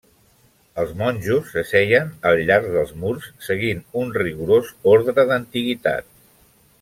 [0.83, 6.09] Els monjos s'asseien al llarg dels murs seguint un rigorós ordre d'antiguitat.